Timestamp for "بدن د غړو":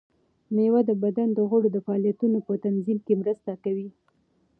1.03-1.67